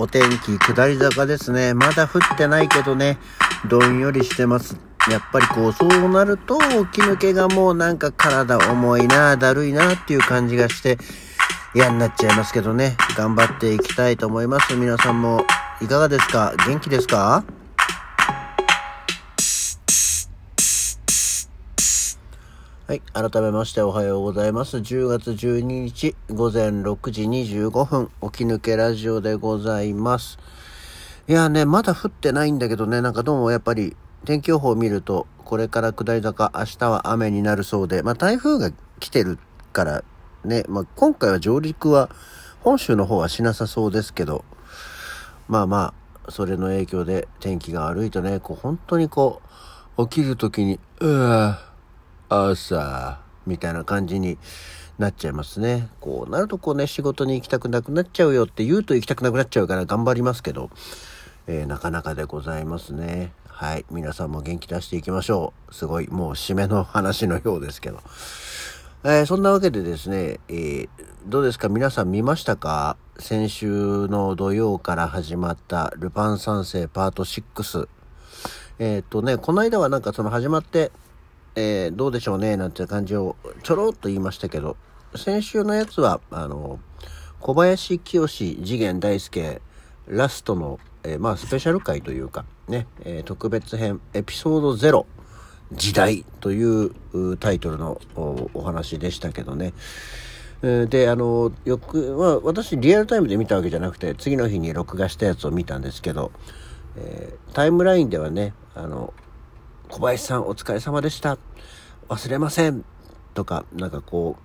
[0.00, 1.74] お天気下り坂ですね。
[1.74, 3.18] まだ降ってないけどね、
[3.68, 4.78] どんよりしてます。
[5.10, 10.96] やっぱりこう、そうなると、起き抜けがもうなんか体重いな、だるいなっていう感じがして、
[11.74, 14.74] 嫌になっちゃいますけどね、頑張っていきたいと思います。
[14.74, 15.44] 皆さんも
[15.82, 16.54] いかがですか？
[16.66, 17.44] 元気ですか？
[22.90, 23.02] はい。
[23.12, 24.78] 改めましておはようございます。
[24.78, 30.40] 10月12日午前6時25分、起き抜けラジオでございます。
[31.28, 39.38] いやね、まだ降ってないんだけどね、なんかどうもやっぱり天気予報を見ると、これから下り坂、明日は雨になるそうで、まあ台風が来てる
[39.72, 40.02] から
[40.44, 42.10] ね、まあ今回は上陸は
[42.64, 44.44] 本州の方はしなさそうですけど、
[45.46, 45.94] まあま
[46.26, 49.42] あ、それの影響で天気が悪いとね、こう本当にこ
[49.96, 51.69] う、起きる時に、うわ、
[52.30, 54.38] 朝、みたいな感じに
[54.98, 55.88] なっちゃいますね。
[56.00, 60.70] こうなるとこうね、仕事に行きたくなくなっちゃうよって言うと行きたくなくなっちゃうから頑張りますけど、
[61.46, 63.32] えー、なかなかでございますね。
[63.46, 63.84] はい。
[63.90, 65.74] 皆さんも元気出していきましょう。
[65.74, 68.00] すごい、もう締めの話のようですけど。
[69.02, 70.88] えー、そんなわけでですね、えー、
[71.26, 71.68] どうですか？
[71.68, 72.96] 皆さん見ましたか？
[73.18, 73.66] 先週
[74.08, 77.88] の土曜から始まったルパン三世パート6。
[78.78, 80.92] えっ、とね、この間はなんかその始まって、
[81.54, 84.76] えー、どうでしょうね、なんて感じをちょろっと言いましたけど、
[85.16, 86.78] 先週のやつは、あの、
[87.40, 89.60] 小林清次元大輔
[90.06, 95.06] ラストの、えー、まあ、スペシャル回というか、ね、えー、特別編エピソード0
[95.72, 98.00] 時代というタイトルの
[98.54, 99.72] お話でしたけどね。
[100.62, 106.32] で、あの、よく、まあ、私リアルタイムで見たわけじゃなくて、次の日に録画したやつを見たんですけど、
[106.96, 109.14] えー、タイムラインではね、あの、
[109.90, 111.36] 小林さんお疲れ様でした。
[112.08, 112.84] 忘れません。
[113.34, 114.36] とか、なんかこ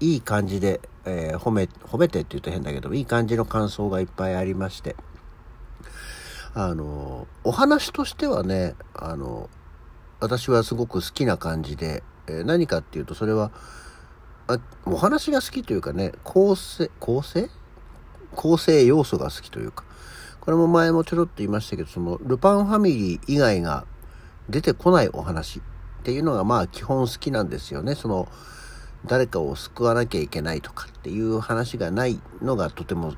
[0.00, 4.96] う、いい感じで、えー、褒め、褒めてって言うと変だけど、いい感じの感想がいっぱいありまして。
[6.54, 9.50] あの、お話としてはね、あの、
[10.20, 13.50] 私はすごく好きな感じで、えー、何かっていうと、それは、
[14.46, 17.50] あお話が好きというかね、構成、構成？
[18.34, 19.84] 構成要素が好きというか、
[20.40, 23.84] これも前もちょろっと言いましたけど、その、ルパンファミリー以外が
[24.48, 25.62] 出てこないお話っ
[26.02, 27.94] ていうのがまあ基本好きなんですよね。
[27.94, 28.28] その
[29.06, 33.14] 誰かを救わなきゃいけないとかっていう話がないのがとても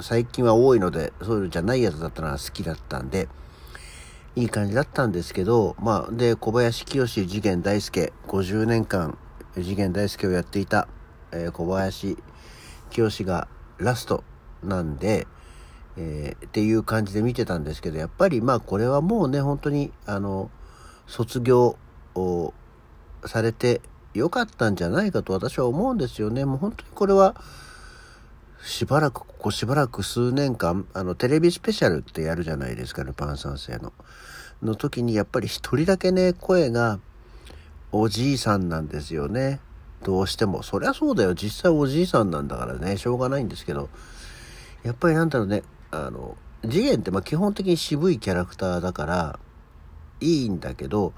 [0.00, 3.28] 最近は多いのでそういうのじゃないやつだったのは好きだったんで
[4.36, 9.18] いい感じだったんですけどまあで小林清次元大輔50年間
[9.54, 10.86] 次元大輔をやっていた、
[11.32, 12.16] えー、小林
[12.90, 14.22] 清志がラスト
[14.62, 15.26] なんで
[15.96, 20.50] えー、っていう感じで見てたんですけど、やっぱりまあこれはもうね、本当に、あの、
[21.06, 21.76] 卒業
[22.14, 22.54] を
[23.26, 23.80] されて
[24.14, 26.44] よかったんじゃないかと私は思うんですよね。
[26.44, 27.34] もう本当にこれは、
[28.62, 33.92] しばらく、ここしばらく数年間、あの、テレビスペシャルってやるじゃないですか、ルパン三世の。
[34.62, 37.00] の時にやっぱり一人だけね、声が
[37.92, 39.60] おじいさんなんですよね。
[40.02, 40.62] どうしても。
[40.62, 41.34] そりゃそうだよ。
[41.34, 43.88] 実際おじいさんなんだからね、しょうがないんですけど。
[44.82, 49.38] やっぱりなんだろうね、あの、次元ってま基本的に渋いキャラクターだから
[50.20, 51.12] いいんだけど、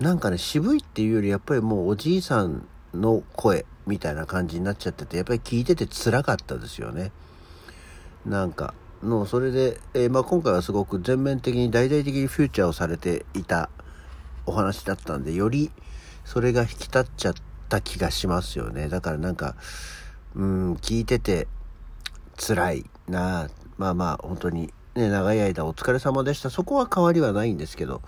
[0.00, 7.12] なんかね、渋いっていうよりやっぱりもうおじいさんの声みたいな感じになっちゃってて、やっぱり聞いてて辛かったですよね。
[8.26, 13.68] なんか、の、それで、えー、まあ今回はすごく全面的に大々的にフューチャーをされていた
[14.46, 15.70] お話だったんで、より
[16.24, 17.34] それが引き立っちゃっ
[17.68, 18.88] た気がしますよね。
[18.88, 19.56] だからなんか、
[20.34, 21.48] うん、聞いてて
[22.36, 23.48] 辛いな
[23.82, 26.50] まあまあ本当にね、長い間お疲れ様でした。
[26.50, 28.00] そこは変わりはないんですけど、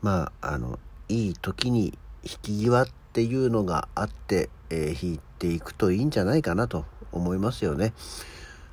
[0.00, 7.92] まあ、あの、いい時に引き際っていうのがあって、えー、引いていくといいんじゃないかなと思いますよね。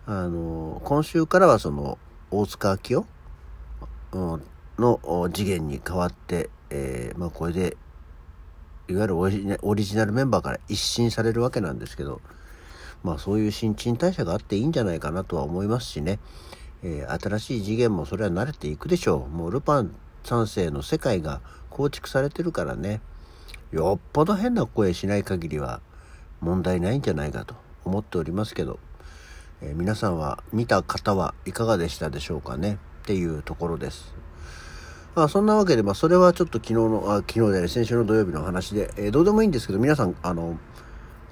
[0.07, 1.99] あの、今週からはその、
[2.31, 3.05] 大塚明
[4.11, 4.39] 夫
[4.79, 7.77] の次元に変わって、えー、まあこれで、
[8.87, 12.19] いわゆるオリジナルメンバーから一新されるわけなんですけど、
[13.03, 16.19] まあそういう新陳代謝があっていいんじゃないかなとは思いますしね、
[16.83, 19.35] えー、新しい次元もそれは慣れていくでしょう。
[19.35, 23.01] もうルパン三世の世界が構築されてるからね、
[23.71, 25.81] よっぽど変な声しない限りは
[26.41, 27.55] 問題ないんじゃないかと
[27.85, 28.79] 思っておりますけど、
[29.61, 34.13] えー、皆さんは見た方はいかがでしたでしょうかねっていうところです。
[35.15, 40.57] まあ、そんなわけで、まあ、それはちょっと昨日の、あ昨日で、ね、先週の土曜日の話で、えー、どうでもいいんですけど、皆さん、あの、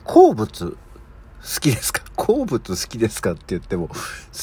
[0.04, 0.78] 好物
[1.42, 2.02] 好きですか？
[2.16, 3.96] 好物好きですかって言っても、好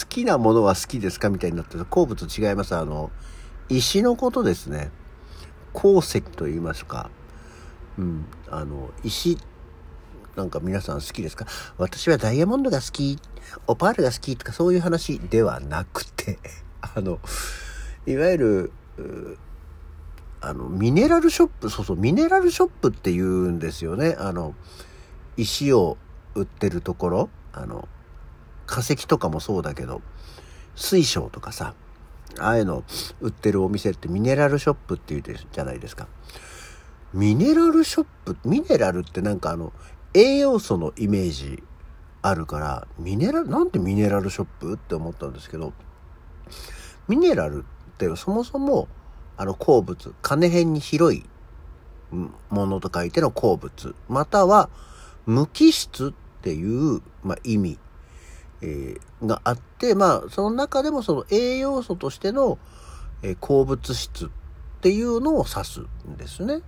[0.09, 2.75] きなものは好きですかみたいになってる好物違います。
[2.75, 3.11] あの、
[3.69, 4.91] 石のことですね。
[5.73, 7.11] 鉱石と言いますか。
[7.99, 8.27] うん。
[8.51, 9.39] あの、石、
[10.37, 11.47] なんか皆さん好きですか？
[11.79, 13.19] 私はダイヤモンドが好き、
[13.67, 16.39] オパールが好きとかそういう話ではなくて、
[16.81, 17.19] あの、
[18.07, 18.73] いわゆる、
[20.41, 24.17] あの、ミネラルショップ、そうそう、ミネラルショップって言うんですよね。
[24.19, 24.55] あの、
[25.37, 25.97] 石を
[26.35, 27.89] 売ってるところ、あの、
[28.67, 30.03] 化石とかもそうだけど、
[30.75, 31.75] 水晶とかさ、
[32.39, 32.83] ああいうの
[33.21, 36.09] 売ってるお店ってミネラルショップって言うじゃないですか。
[37.13, 39.73] ミネラルショップ、ミネラルってなんかあの、
[40.15, 41.63] 栄養素のイメージ
[42.23, 45.73] あるから、ミネラル、なんでミネラルショップって思ったんですけど、
[47.07, 48.89] ミネラルってそもそも、
[49.37, 51.25] あの鉱物、金辺に広い
[52.51, 54.71] ものと書いての鉱物、または
[55.27, 56.15] 無機質
[56.45, 57.79] っていう、まあ、意味、
[58.61, 62.59] えー、があって、まあ、その中でもその栄養素としての、
[63.23, 64.29] えー、鉱物質っ
[64.83, 66.61] ていうのを指すんですね。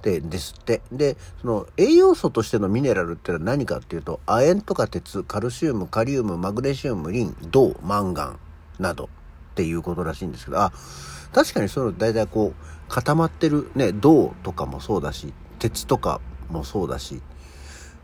[0.00, 0.80] でですって。
[0.90, 8.38] で、その栄養素としてのミネラルってのは何かっていうと、亜鉛とか鉄、カルシウム、カリウム、マグネシウム、リン、銅、マンガン
[8.78, 9.08] などっ
[9.54, 10.72] ていうことらしいんですけど、あ、
[11.34, 17.20] 確かにその大体こう固まってるね、銅とかもそうだし、鉄とかもそうだし、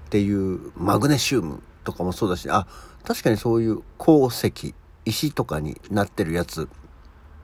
[0.09, 2.67] っていうマグネシウムとかもそうだし、あ、
[3.05, 4.75] 確かにそういう鉱石、
[5.05, 6.67] 石とかになってるやつ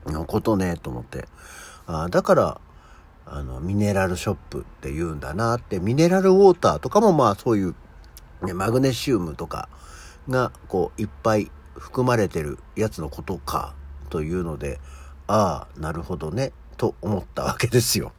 [0.07, 1.27] のことね、と思って。
[1.85, 2.61] あだから、
[3.27, 7.75] あの、ミネラルショップって言うんだなって、ミネラルウォーターとかもまあそういう、
[8.41, 9.69] ね、マグネシウムとか
[10.27, 13.75] がこういっぱい含まれてるやつのことか
[14.09, 14.79] というので、
[15.27, 18.11] ああ、なるほどね、と思ったわけですよ。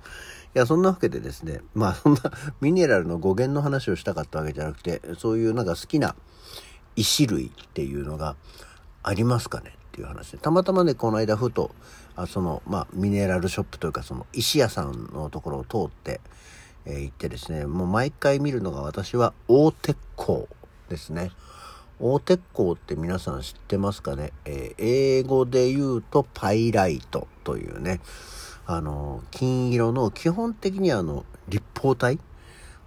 [0.56, 2.20] いや、そんなわけでですね、 まあそんな
[2.62, 6.17] ミネラルの語源の話をしたかったわけじゃなくて、そういうなんか好きな
[6.97, 8.37] 石類っていうのが
[9.03, 11.73] ありますかねっていう話で、たまたまね、この間ふと、
[12.17, 16.23] あその、まあ、ミネラルショップというか、その石屋さんのところを通って、
[16.87, 20.49] えー、行ってですね、もう毎回見るのが私は大鉄鋼
[20.88, 21.32] ですね。
[22.00, 28.00] 大鉄鋼って皆さん知ってますかね、えー、英語で言うとパイライトというね、
[28.67, 32.19] あの、金色の基本的にあの、立方体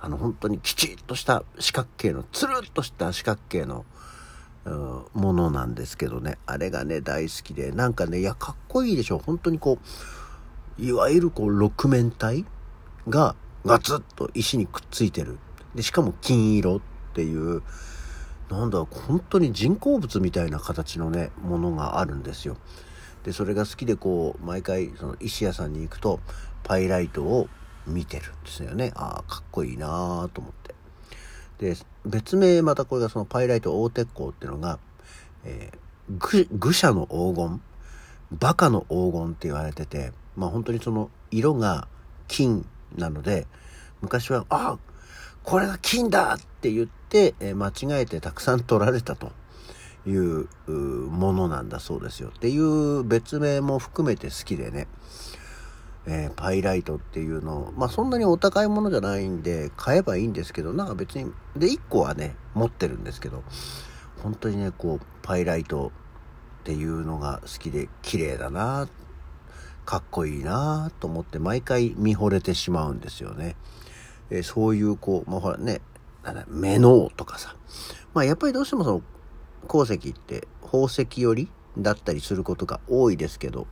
[0.01, 3.85] あの、本当にきちっとした四角形の、つるっとした四角形の、
[5.13, 9.17] ものなんですけどね、あれがね、大好きで、なんかね、いや、かっこいいでしょ。
[9.17, 9.79] 本当にこ
[10.79, 12.45] う、いわゆるこう、六面体
[13.07, 13.35] が
[13.65, 15.39] ガツッと石にくっついてる。
[15.75, 16.81] で、しかも金色っ
[17.13, 17.63] ていう、
[18.49, 22.57] なんだ、本当に人工物みたいな形のね、ものがあるんですよ。
[23.23, 26.19] で、それが好きでこう、毎回、その石屋さんに行くと、
[26.63, 27.47] パイライトを
[27.87, 28.91] 見てるんですよね。
[28.95, 30.75] ああ、かっこいいなぁと思って。
[31.73, 31.75] で、
[32.05, 34.79] 別名またこれがそのパイライト大鉄鋼っていうのが、
[35.43, 37.61] えー、愚者の黄金、
[38.31, 41.87] バカの黄金って言われてて、まあ本当にその色が
[42.27, 42.65] 金
[42.95, 43.47] なので、
[44.01, 44.77] 昔は、あ
[45.43, 49.31] これが金だって言って、え、間違えてたくさん取られたと
[50.09, 52.31] いうものなんだそうですよ。
[52.35, 54.87] っていう別名も含めて好きでね。
[56.05, 63.43] えー、パイライトっていうのを、まあそんなにお高いものじゃないんで、買えばいいんですけど、なんか別に、で、1個はね、持ってるんですけど、
[64.23, 65.91] 本当にね、こう、パイライト
[66.61, 68.87] っていうのが好きで、綺麗だな、
[69.85, 73.55] かっこいいなと思って、毎回見惚れてしまうんですよね。
[74.31, 75.81] えー、そういう、こう、まあほらね、
[76.47, 77.55] メノーとかさ、
[78.13, 79.01] まあやっぱりどうしてもその、
[79.67, 83.67] 鉱石って宝石よりだったりすることが多いですけど、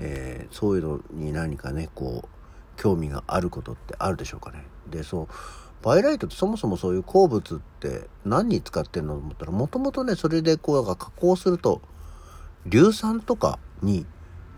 [0.00, 2.28] えー、そういうのに何かねこう
[2.76, 4.64] 興味があることってあるでしょうかね。
[4.88, 5.28] でそう
[5.82, 11.82] バイライトってそもそもそういう鉱物って何に使ってんのと思ったらもともとねそれでこう加工すると
[12.66, 14.06] 硫酸とかに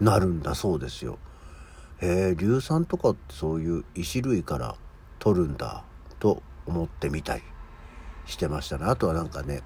[0.00, 1.18] なるんだそうですよ。
[2.00, 4.76] へえ硫酸とかってそういう石類から
[5.18, 5.82] 取るんだ
[6.20, 7.42] と思ってみたり
[8.26, 8.84] してましたね。
[8.84, 9.62] あとはなんかね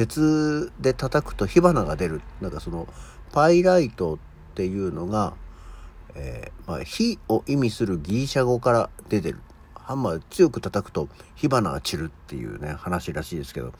[0.00, 2.88] 鉄で叩くと火花が出るなんかその
[3.32, 4.18] パイライトっ
[4.54, 5.34] ていうのが、
[6.14, 9.38] えー、まあ、火を意味するギリシャ語から出てる。
[9.74, 13.74] ハンマー強く叩くと火花が散るっていうね、話らしいですけど、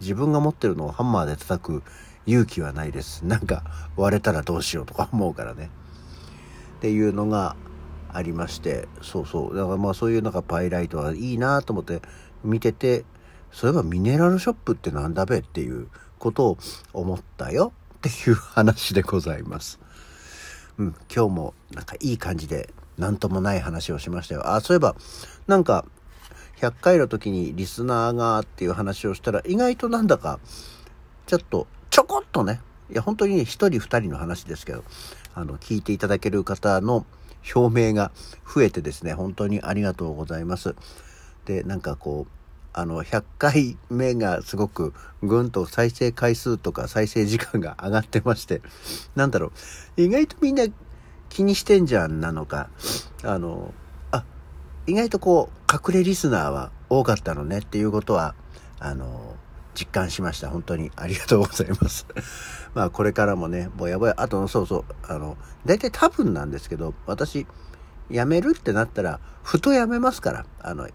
[0.00, 1.82] 自分が持ってるのをハンマーで叩く
[2.24, 3.22] 勇気はないです。
[3.28, 3.62] なんか
[3.96, 5.70] 割れたらどうしようとか思うからね。
[6.78, 7.54] っていうのが
[8.14, 9.54] ありまして、そうそう。
[9.54, 12.00] だからまあそういうなんかパイライトはいいなと思って
[12.42, 13.04] 見てて、
[13.56, 16.58] そういえばミネラルショップってなんだべっていうことを
[16.92, 19.80] 思ったよっていう話でございます。
[20.76, 24.54] うん、今日もなんかいい感じで何ともない話をしましたよ。
[24.54, 24.94] あ、そういえば、
[25.46, 25.86] なんか、
[26.58, 30.38] 100回の時にリスナーがっていう話をしたら、意外となんだか、
[31.24, 32.60] ちょっと、ちょこっとね、
[32.90, 34.84] いや、本当にね、1人2人の話ですけど、
[35.34, 37.06] あの、聞いていただける方の
[37.54, 38.12] 表明が
[38.44, 40.74] 増えてですね、本当にありがとうございます。
[41.46, 42.35] で、なんかこう、
[42.76, 44.92] あの、100回目がすごく
[45.22, 48.60] ぐんと再生回数とか再生時間が上がってまして、
[49.14, 49.50] なんだろ
[49.96, 50.66] う、意外とみんな
[51.30, 52.68] 気にしてんじゃんなのか、
[53.24, 53.72] あの、
[54.10, 54.24] あ、
[54.86, 58.34] 意外とこう、隠れリスナーは多かったのねっていうことは、
[58.78, 59.36] あの、
[59.74, 60.50] 実感しました。
[60.50, 60.92] 本当に。
[60.96, 62.06] ありがとうございます。
[62.74, 67.46] まあこれからもね、ぼやぼや、あとそうそう、あの、大体多分なんですけど、私、
[68.10, 70.46] 辞めるってなったら、ふと辞めますから。
[70.60, 70.88] あの、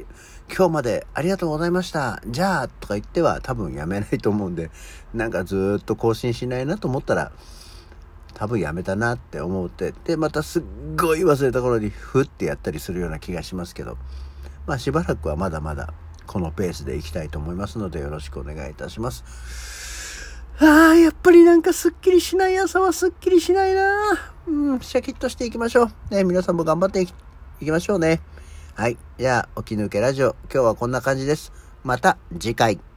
[0.53, 2.21] 今日までありがとうございました。
[2.27, 4.69] じゃあ、とか言っては多分辞めないと思うんで、
[5.13, 7.31] なんかずっと更新しないなと思ったら、
[8.33, 10.63] 多分やめたなって思って、で、またすっ
[10.97, 13.97] ごい忘れた頃にふってやったりするような気がしますけど、
[14.65, 15.93] まあしばらくはまだまだ
[16.27, 19.23] このペースでいきたいと思いますのでよろしくお願いいたします。
[20.59, 26.13] ああ、やっぱりなんかすっきりしない朝はすっきりしないなうん、シャキッとしていきましょう。
[26.13, 28.21] ね、皆さんも頑張っていきましょうね。
[28.75, 28.97] はい。
[29.17, 31.51] じゃあ、起き抜けラジオ、今日はこんな感じです。
[31.83, 32.90] また次回。